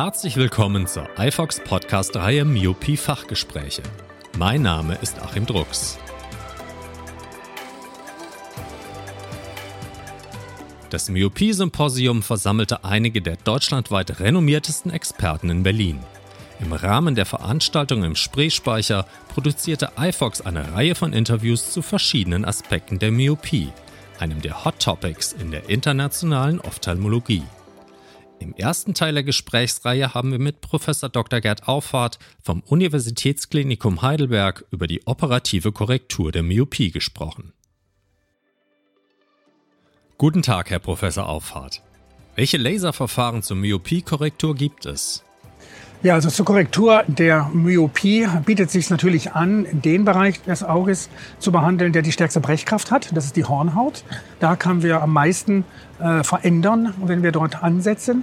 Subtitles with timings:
[0.00, 3.82] Herzlich willkommen zur iFox Podcast-Reihe Myopie Fachgespräche.
[4.38, 5.98] Mein Name ist Achim Drucks.
[10.90, 15.98] Das Myopie-Symposium versammelte einige der deutschlandweit renommiertesten Experten in Berlin.
[16.60, 23.00] Im Rahmen der Veranstaltung im Spreespeicher produzierte iFox eine Reihe von Interviews zu verschiedenen Aspekten
[23.00, 23.72] der Myopie,
[24.20, 27.42] einem der Hot Topics in der internationalen Ophthalmologie.
[28.40, 31.40] Im ersten Teil der Gesprächsreihe haben wir mit Professor Dr.
[31.40, 37.52] Gerd Auffahrt vom Universitätsklinikum Heidelberg über die operative Korrektur der Myopie gesprochen.
[40.18, 41.82] Guten Tag, Herr Professor Auffahrt.
[42.36, 45.24] Welche Laserverfahren zur Myopiekorrektur gibt es?
[46.00, 51.50] Ja, also zur Korrektur der Myopie bietet sich natürlich an, den Bereich des Auges zu
[51.50, 53.08] behandeln, der die stärkste Brechkraft hat.
[53.16, 54.04] Das ist die Hornhaut.
[54.38, 55.64] Da können wir am meisten
[55.98, 58.22] äh, verändern, wenn wir dort ansetzen.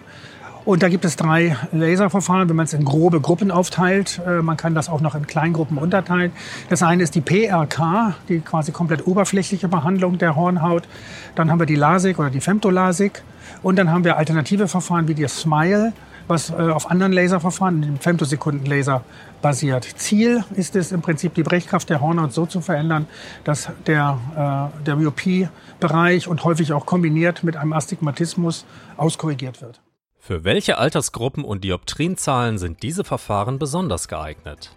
[0.64, 4.22] Und da gibt es drei Laserverfahren, wenn man es in grobe Gruppen aufteilt.
[4.26, 6.32] Äh, man kann das auch noch in Kleingruppen unterteilen.
[6.70, 10.88] Das eine ist die PRK, die quasi komplett oberflächliche Behandlung der Hornhaut.
[11.36, 13.22] Dann haben wir die LASIK oder die Femtolasik.
[13.64, 15.92] Und dann haben wir alternative Verfahren wie die SMILE
[16.28, 19.04] was äh, auf anderen Laserverfahren, dem Femtosekundenlaser
[19.42, 19.86] basiert.
[19.98, 23.08] Ziel ist es im Prinzip, die Brechkraft der Hornhaut so zu verändern,
[23.44, 28.66] dass der, äh, der Myopiebereich und häufig auch kombiniert mit einem Astigmatismus
[28.98, 29.82] auskorrigiert wird.
[30.18, 34.72] Für welche Altersgruppen und Dioptrienzahlen sind diese Verfahren besonders geeignet?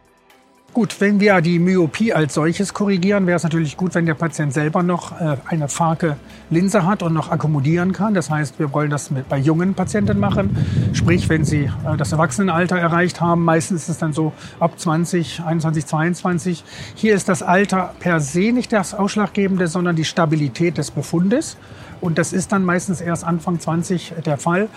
[0.78, 4.52] Gut, wenn wir die Myopie als solches korrigieren, wäre es natürlich gut, wenn der Patient
[4.52, 6.16] selber noch äh, eine farke
[6.50, 8.14] Linse hat und noch akkommodieren kann.
[8.14, 10.56] Das heißt, wir wollen das bei jungen Patienten machen.
[10.92, 15.42] Sprich, wenn sie äh, das Erwachsenenalter erreicht haben, meistens ist es dann so ab 20,
[15.44, 16.64] 21, 22.
[16.94, 21.56] Hier ist das Alter per se nicht das Ausschlaggebende, sondern die Stabilität des Befundes.
[22.00, 24.68] Und das ist dann meistens erst Anfang 20 der Fall.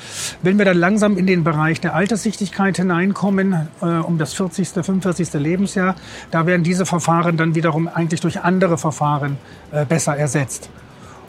[0.41, 5.33] Wenn wir dann langsam in den Bereich der Alterssichtigkeit hineinkommen, äh, um das 40., 45.
[5.33, 5.90] Lebensjahr,
[6.31, 9.37] da werden diese Verfahren dann wiederum eigentlich durch andere Verfahren
[9.71, 10.69] äh, besser ersetzt.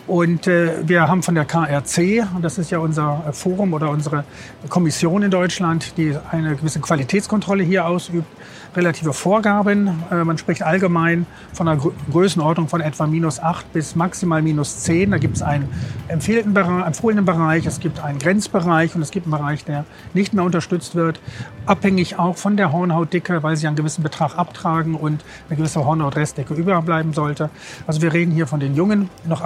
[0.07, 4.25] Und äh, wir haben von der KRC, und das ist ja unser Forum oder unsere
[4.69, 8.27] Kommission in Deutschland, die eine gewisse Qualitätskontrolle hier ausübt,
[8.75, 10.03] relative Vorgaben.
[10.11, 11.81] Äh, man spricht allgemein von einer
[12.11, 15.13] Größenordnung von etwa minus 8 bis maximal minus 10.
[15.13, 15.69] Da gibt es einen
[16.09, 19.85] Bereich, empfohlenen Bereich, es gibt einen Grenzbereich und es gibt einen Bereich, der
[20.15, 21.21] nicht mehr unterstützt wird.
[21.67, 26.55] Abhängig auch von der Hornhautdicke, weil sie einen gewissen Betrag abtragen und eine gewisse Hornhautrestdicke
[26.55, 27.51] überbleiben sollte.
[27.87, 29.43] Also wir reden hier von den jungen, noch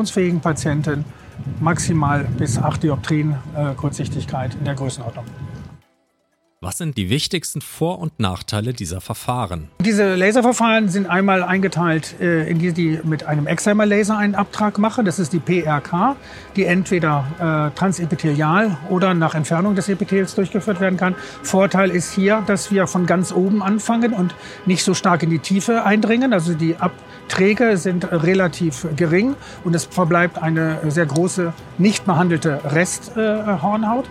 [0.00, 1.04] akkommodationsfähigen Patienten,
[1.60, 5.24] maximal bis 8 Dioptrien äh, Kurzsichtigkeit in der Größenordnung.
[6.62, 9.68] Was sind die wichtigsten Vor- und Nachteile dieser Verfahren?
[9.80, 15.06] Diese Laserverfahren sind einmal eingeteilt, äh, in die die mit einem Excimer-Laser einen Abtrag machen.
[15.06, 16.16] Das ist die PRK,
[16.56, 21.14] die entweder äh, transepithelial oder nach Entfernung des Epithels durchgeführt werden kann.
[21.42, 24.34] Vorteil ist hier, dass wir von ganz oben anfangen und
[24.66, 26.34] nicht so stark in die Tiefe eindringen.
[26.34, 29.34] Also die Abträge sind relativ gering
[29.64, 34.04] und es verbleibt eine sehr große, nicht behandelte Resthornhaut.
[34.04, 34.08] Äh,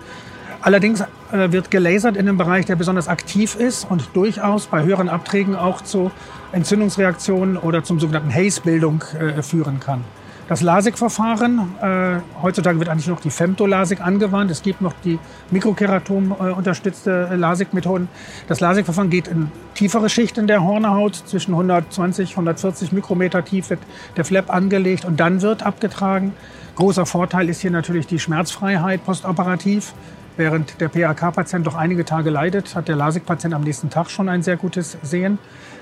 [0.62, 5.08] Allerdings äh, wird gelasert in einem Bereich, der besonders aktiv ist und durchaus bei höheren
[5.08, 6.12] Abträgen auch zu
[6.52, 10.04] Entzündungsreaktionen oder zum sogenannten Haze-Bildung äh, führen kann.
[10.50, 14.50] Das LASIK-Verfahren, äh, heutzutage wird eigentlich noch die Femtolasik angewandt.
[14.50, 15.20] Es gibt noch die
[15.52, 18.10] Mikrokeratom-unterstützte LASIK-Methoden.
[18.48, 21.14] Das LASIK-Verfahren geht in tiefere Schichten der Hornhaut.
[21.14, 23.80] Zwischen 120, 140 Mikrometer tief wird
[24.18, 26.34] der Flap angelegt und dann wird abgetragen.
[26.78, 29.94] Großer Vorteil ist hier natürlich die Schmerzfreiheit postoperativ.
[30.38, 34.42] Während der PAK-Patient doch einige Tage leidet, hat der LASIK-Patient am nächsten Tag schon ein
[34.42, 35.38] sehr gutes Sehen.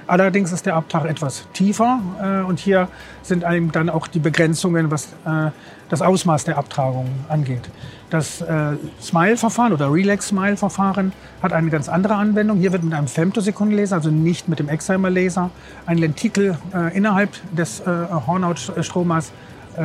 [0.07, 2.87] Allerdings ist der Abtrag etwas tiefer äh, und hier
[3.23, 5.51] sind einem dann auch die Begrenzungen, was äh,
[5.89, 7.69] das Ausmaß der Abtragung angeht.
[8.09, 11.11] Das äh, Smile-Verfahren oder Relax-Smile-Verfahren
[11.43, 12.57] hat eine ganz andere Anwendung.
[12.57, 15.49] Hier wird mit einem Femtosekundenlaser, also nicht mit dem Excimer-Laser,
[15.85, 19.33] ein Lentikel äh, innerhalb des äh, Hornhautstromas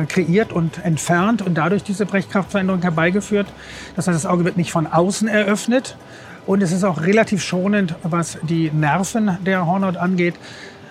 [0.07, 3.47] kreiert und entfernt und dadurch diese Brechkraftveränderung herbeigeführt.
[3.95, 5.97] Das heißt, das Auge wird nicht von außen eröffnet
[6.45, 10.35] und es ist auch relativ schonend, was die Nerven der Hornhaut angeht.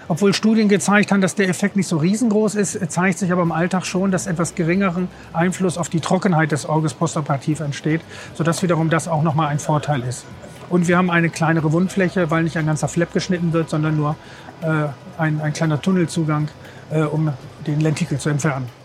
[0.08, 3.52] Obwohl Studien gezeigt haben, dass der Effekt nicht so riesengroß ist, zeigt sich aber im
[3.52, 8.00] Alltag schon, dass etwas geringeren Einfluss auf die Trockenheit des Auges postoperativ entsteht,
[8.34, 10.24] sodass wiederum das auch nochmal ein Vorteil ist.
[10.68, 14.16] Und wir haben eine kleinere Wundfläche, weil nicht ein ganzer Flap geschnitten wird, sondern nur
[14.62, 14.88] äh,
[15.18, 16.48] ein, ein kleiner Tunnelzugang,
[16.90, 17.32] äh, um
[17.66, 18.81] den Lentikel zu entfernen.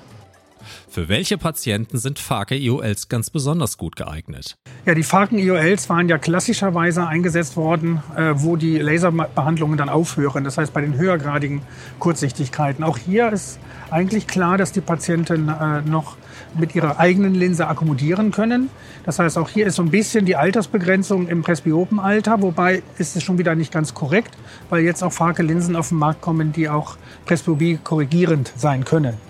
[0.90, 4.58] Für welche Patienten sind Farke-IOLs ganz besonders gut geeignet?
[4.86, 10.44] Ja, die Farken-IOLs waren ja klassischerweise eingesetzt worden, äh, wo die Laserbehandlungen dann aufhören.
[10.44, 11.62] Das heißt bei den höhergradigen
[12.00, 12.84] Kurzsichtigkeiten.
[12.84, 13.60] Auch hier ist
[13.92, 16.18] eigentlich klar, dass die Patienten äh, noch
[16.58, 18.70] mit ihrer eigenen Linse akkommodieren können.
[19.06, 23.24] Das heißt, auch hier ist so ein bisschen die Altersbegrenzung im Presbyopenalter, wobei ist es
[23.24, 24.38] schon wieder nicht ganz korrekt,
[24.70, 29.27] weil jetzt auch Farke-Linsen auf den Markt kommen, die auch Presbyopie korrigierend sein können.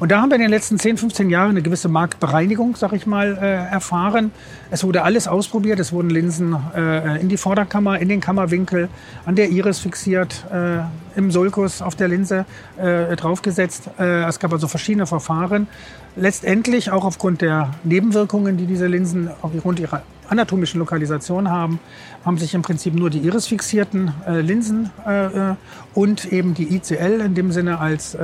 [0.00, 3.04] Und da haben wir in den letzten 10, 15 Jahren eine gewisse Marktbereinigung, sag ich
[3.06, 4.30] mal, äh, erfahren.
[4.70, 5.80] Es wurde alles ausprobiert.
[5.80, 8.88] Es wurden Linsen äh, in die Vorderkammer, in den Kammerwinkel,
[9.26, 10.82] an der Iris fixiert, äh,
[11.18, 12.44] im Sulkus auf der Linse
[12.76, 13.90] äh, draufgesetzt.
[13.98, 15.66] Äh, es gab also verschiedene Verfahren.
[16.14, 21.80] Letztendlich auch aufgrund der Nebenwirkungen, die diese Linsen aufgrund ihrer anatomischen Lokalisation haben,
[22.24, 25.54] haben sich im Prinzip nur die irisfixierten äh, Linsen äh,
[25.94, 28.20] und eben die ICL in dem Sinne als äh,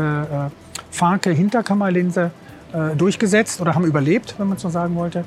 [0.95, 2.31] Farke Hinterkammerlinse
[2.73, 5.25] äh, durchgesetzt oder haben überlebt, wenn man so sagen wollte.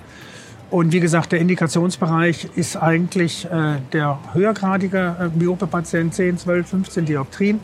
[0.70, 7.06] Und wie gesagt, der Indikationsbereich ist eigentlich äh, der höhergradige äh, Myope-Patient, 10, 12, 15
[7.06, 7.60] Dioptrien.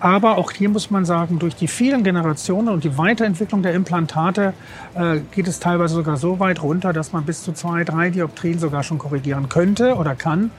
[0.00, 4.52] Aber auch hier muss man sagen, durch die vielen Generationen und die Weiterentwicklung der Implantate
[4.94, 8.60] äh, geht es teilweise sogar so weit runter, dass man bis zu zwei, drei Dioptrien
[8.60, 10.52] sogar schon korrigieren könnte oder kann.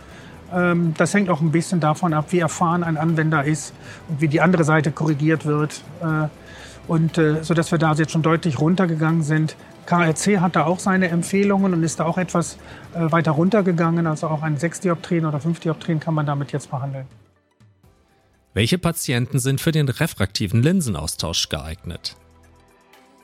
[0.53, 3.73] Ähm, das hängt auch ein bisschen davon ab, wie erfahren ein Anwender ist
[4.09, 5.83] und wie die andere Seite korrigiert wird.
[6.01, 6.27] Äh,
[6.89, 9.55] und äh, so dass wir da jetzt schon deutlich runtergegangen sind.
[9.85, 12.57] KRC hat da auch seine Empfehlungen und ist da auch etwas
[12.93, 14.07] äh, weiter runtergegangen.
[14.07, 17.05] Also auch ein 6 Dioptrien oder 5 Dioptrien kann man damit jetzt behandeln.
[18.53, 22.17] Welche Patienten sind für den refraktiven Linsenaustausch geeignet?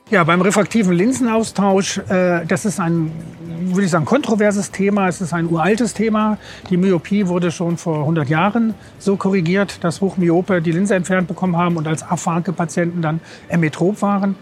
[0.08, 3.10] Ja, beim refraktiven Linsenaustausch, äh, das ist ein,
[3.58, 5.08] würde ich sagen, kontroverses Thema.
[5.08, 6.38] Es ist ein uraltes Thema.
[6.70, 11.56] Die Myopie wurde schon vor 100 Jahren so korrigiert, dass Hochmyope die Linse entfernt bekommen
[11.56, 13.18] haben und als Aphanke-Patienten dann
[13.48, 14.36] emetrop waren.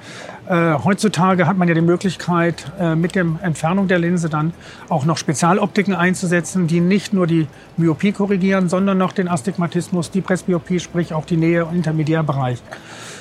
[0.46, 4.52] Äh, heutzutage hat man ja die Möglichkeit, äh, mit der Entfernung der Linse dann
[4.90, 7.46] auch noch Spezialoptiken einzusetzen, die nicht nur die
[7.78, 12.60] Myopie korrigieren, sondern noch den Astigmatismus, die Presbyopie, sprich auch die Nähe- und Intermediärbereich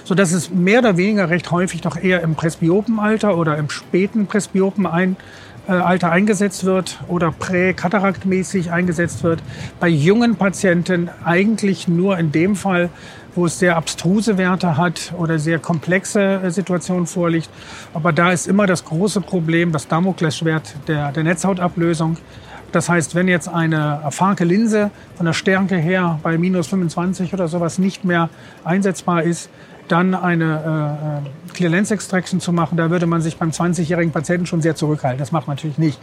[0.04, 4.28] so dass es mehr oder weniger recht häufig doch eher im Presbyopenalter oder im späten
[4.28, 5.16] Presbyopenalter
[5.68, 9.42] äh, eingesetzt wird oder präkataraktmäßig eingesetzt wird.
[9.80, 12.90] Bei jungen Patienten eigentlich nur in dem Fall,
[13.36, 17.50] wo es sehr abstruse Werte hat oder sehr komplexe äh, Situationen vorliegt.
[17.94, 22.18] Aber da ist immer das große Problem, das Damoklesschwert der, der Netzhautablösung.
[22.74, 27.48] Das heißt, wenn jetzt eine farke Linse von der Stärke her bei minus 25 oder
[27.48, 28.30] sowas nicht mehr
[28.64, 29.50] einsetzbar ist,
[29.88, 34.46] dann eine äh, Clear Lens Extraction zu machen, da würde man sich beim 20-jährigen Patienten
[34.46, 35.20] schon sehr zurückhalten.
[35.20, 36.00] Das macht man natürlich nicht.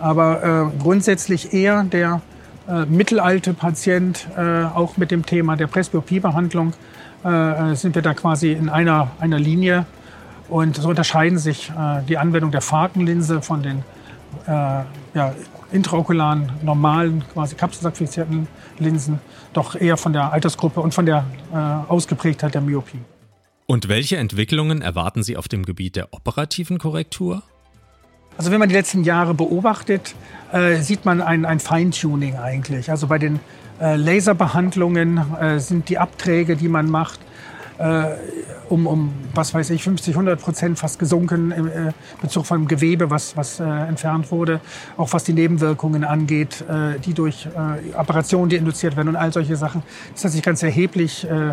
[0.00, 2.22] Aber äh, grundsätzlich eher der
[2.68, 6.72] äh, mittelalte Patient, äh, auch mit dem Thema der Presbyopiebehandlung,
[7.24, 9.86] äh, sind wir da quasi in einer, einer Linie.
[10.48, 13.84] Und so unterscheiden sich äh, die Anwendung der Fakenlinse von den
[14.46, 15.34] äh, ja,
[15.72, 18.46] intraokularen, normalen, quasi kapselsackfixierten
[18.78, 19.18] Linsen
[19.52, 23.00] doch eher von der Altersgruppe und von der äh, Ausgeprägtheit der Myopie.
[23.66, 27.42] Und welche Entwicklungen erwarten Sie auf dem Gebiet der operativen Korrektur?
[28.36, 30.14] Also wenn man die letzten Jahre beobachtet,
[30.52, 32.90] äh, sieht man ein, ein Feintuning eigentlich.
[32.90, 33.38] Also bei den
[33.80, 37.20] äh, Laserbehandlungen äh, sind die Abträge, die man macht,
[37.80, 38.16] äh,
[38.68, 43.10] um, um, was weiß ich, 50, 100 Prozent fast gesunken im äh, Bezug von Gewebe,
[43.10, 44.60] was, was äh, entfernt wurde.
[44.96, 49.32] Auch was die Nebenwirkungen angeht, äh, die durch äh, Operationen, die induziert werden und all
[49.32, 49.82] solche Sachen.
[50.12, 51.50] Das hat sich ganz erheblich äh,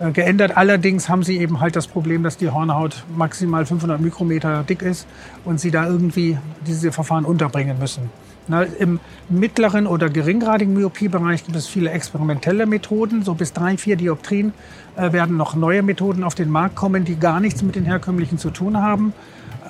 [0.00, 0.56] äh geändert.
[0.56, 5.06] Allerdings haben sie eben halt das Problem, dass die Hornhaut maximal 500 Mikrometer dick ist
[5.44, 6.36] und sie da irgendwie
[6.66, 8.10] diese Verfahren unterbringen müssen.
[8.48, 13.22] Na, Im mittleren oder geringgradigen Myopiebereich gibt es viele experimentelle Methoden.
[13.22, 14.52] So bis drei, vier Dioptrien
[14.96, 18.38] äh, werden noch neue Methoden auf den Markt kommen, die gar nichts mit den herkömmlichen
[18.38, 19.12] zu tun haben,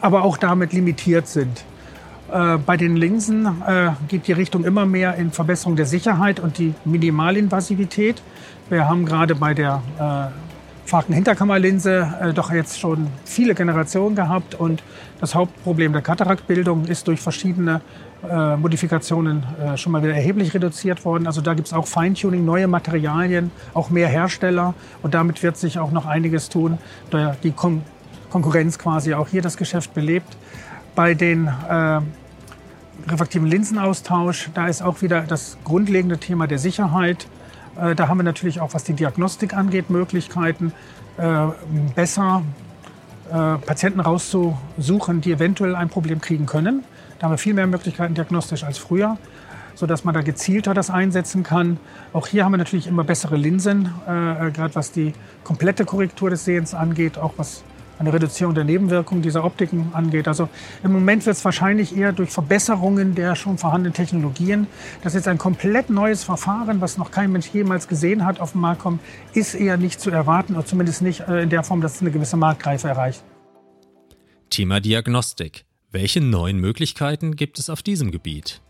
[0.02, 1.64] aber auch damit limitiert sind.
[2.30, 6.59] Äh, bei den Linsen äh, geht die Richtung immer mehr in Verbesserung der Sicherheit und
[6.59, 8.21] die Minimalinvasivität.
[8.68, 9.80] Wir haben gerade bei der
[10.86, 14.82] Faken-Hinterkammerlinse äh, doch jetzt schon viele Generationen gehabt und
[15.20, 17.80] das Hauptproblem der Kataraktbildung ist durch verschiedene
[18.28, 21.26] äh, Modifikationen äh, schon mal wieder erheblich reduziert worden.
[21.26, 25.78] Also da gibt es auch Feintuning, neue Materialien, auch mehr Hersteller und damit wird sich
[25.78, 26.78] auch noch einiges tun.
[27.10, 27.82] Da die Kon
[28.30, 30.36] Konkurrenz quasi auch hier das Geschäft belebt.
[30.94, 32.00] Bei den äh,
[33.08, 37.28] refraktiven Linsenaustausch, da ist auch wieder das grundlegende Thema der Sicherheit.
[37.80, 40.73] Äh, da haben wir natürlich auch, was die Diagnostik angeht, Möglichkeiten,
[41.18, 41.47] äh,
[41.95, 42.42] besser
[43.28, 46.85] äh, Patienten rauszusuchen, die eventuell ein Problem kriegen können.
[47.18, 49.16] Da haben wir viel mehr Möglichkeiten diagnostisch als früher,
[49.75, 51.78] sodass man da gezielter das einsetzen kann.
[52.12, 56.75] Auch hier haben wir natürlich immer bessere Linsen, gerade was die komplette Korrektur des Sehens
[56.75, 57.64] angeht, auch was
[57.98, 60.28] eine Reduzierung der Nebenwirkungen dieser Optiken angeht.
[60.28, 60.48] Also
[60.82, 64.66] im Moment wird es wahrscheinlich eher durch Verbesserungen der schon vorhandenen Technologien,
[65.02, 68.60] dass jetzt ein komplett neues Verfahren, was noch kein Mensch jemals gesehen hat, auf den
[68.60, 69.00] Markt kommt,
[69.32, 72.10] ist eher nicht zu erwarten oder zumindest nicht äh, in der Form, dass es eine
[72.10, 73.22] gewisse Marktreife erreicht.
[74.50, 75.64] Thema Diagnostik.
[75.90, 78.60] Welche neuen Möglichkeiten gibt es auf diesem Gebiet?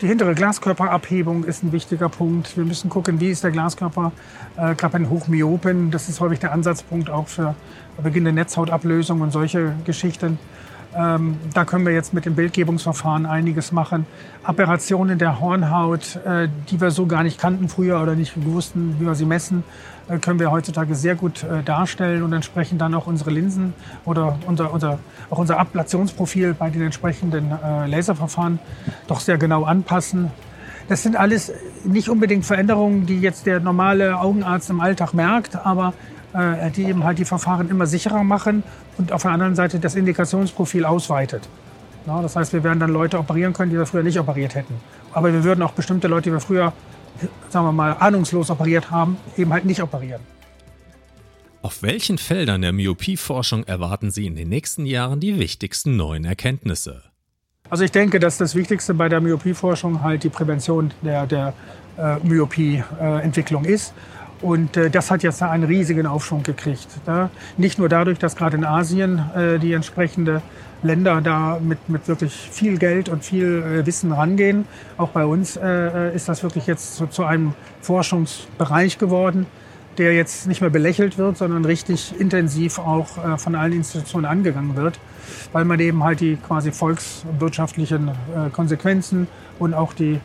[0.00, 2.56] Die hintere Glaskörperabhebung ist ein wichtiger Punkt.
[2.56, 4.10] Wir müssen gucken, wie ist der Glaskörper,
[4.56, 5.92] äh, gerade bei den Hochmyopen.
[5.92, 7.54] Das ist häufig der Ansatzpunkt auch für
[8.02, 10.40] beginnende Netzhautablösung und solche Geschichten.
[10.96, 14.06] Ähm, da können wir jetzt mit dem Bildgebungsverfahren einiges machen.
[14.44, 19.06] Apparationen der Hornhaut, äh, die wir so gar nicht kannten früher oder nicht wussten, wie
[19.06, 19.64] wir sie messen,
[20.08, 23.74] äh, können wir heutzutage sehr gut äh, darstellen und entsprechend dann auch unsere Linsen
[24.04, 24.98] oder unser, unser,
[25.30, 28.60] auch unser Ablationsprofil bei den entsprechenden äh, Laserverfahren
[29.08, 30.30] doch sehr genau anpassen.
[30.88, 31.50] Das sind alles
[31.84, 35.94] nicht unbedingt Veränderungen, die jetzt der normale Augenarzt im Alltag merkt, aber
[36.76, 38.64] die eben halt die Verfahren immer sicherer machen
[38.98, 41.48] und auf der anderen Seite das Indikationsprofil ausweitet.
[42.06, 44.74] Ja, das heißt, wir werden dann Leute operieren können, die wir früher nicht operiert hätten.
[45.12, 46.72] Aber wir würden auch bestimmte Leute, die wir früher,
[47.48, 50.20] sagen wir mal, ahnungslos operiert haben, eben halt nicht operieren.
[51.62, 57.02] Auf welchen Feldern der Myopieforschung erwarten Sie in den nächsten Jahren die wichtigsten neuen Erkenntnisse?
[57.70, 61.54] Also ich denke, dass das Wichtigste bei der Myopieforschung halt die Prävention der, der
[61.96, 63.94] äh, Myopieentwicklung äh, ist.
[64.44, 66.88] Und äh, das hat jetzt einen riesigen Aufschwung gekriegt.
[67.06, 67.30] Ne?
[67.56, 70.42] Nicht nur dadurch, dass gerade in Asien äh, die entsprechenden
[70.82, 74.66] Länder da mit, mit wirklich viel Geld und viel äh, Wissen rangehen.
[74.98, 79.46] Auch bei uns äh, äh, ist das wirklich jetzt so, zu einem Forschungsbereich geworden,
[79.96, 84.76] der jetzt nicht mehr belächelt wird, sondern richtig intensiv auch äh, von allen Institutionen angegangen
[84.76, 85.00] wird,
[85.52, 88.10] weil man eben halt die quasi volkswirtschaftlichen
[88.52, 89.26] Konsequenzen
[89.58, 90.20] und auch die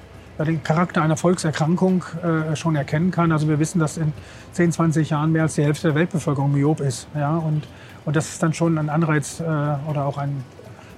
[0.45, 3.31] den Charakter einer Volkserkrankung äh, schon erkennen kann.
[3.31, 4.13] Also wir wissen, dass in
[4.53, 7.07] 10, 20 Jahren mehr als die Hälfte der Weltbevölkerung myop ist.
[7.13, 7.37] Ja?
[7.37, 7.67] Und,
[8.05, 10.43] und das ist dann schon ein Anreiz äh, oder auch ein,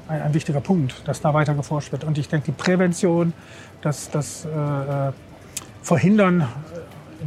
[0.07, 2.03] ein, ein, wichtiger Punkt, dass da weiter geforscht wird.
[2.03, 3.33] Und ich denke, die Prävention,
[3.81, 5.11] das, das äh, äh
[5.83, 6.47] Verhindern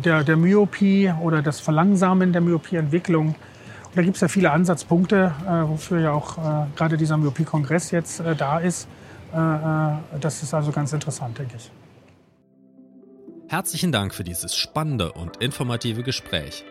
[0.04, 3.34] der, der Myopie oder das Verlangsamen der Myopieentwicklung,
[3.96, 8.22] da gibt es ja viele Ansatzpunkte, äh, wofür ja auch äh, gerade dieser Myopie-Kongress jetzt
[8.38, 8.86] da ist.
[9.32, 11.72] das ist also ganz interessant, denke ich.
[13.54, 16.64] Herzlichen Dank für dieses spannende und informative Gespräch.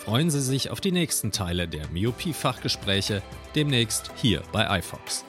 [0.00, 3.22] Freuen Sie sich auf die nächsten Teile der Myopie-Fachgespräche
[3.54, 5.24] demnächst hier bei iFox.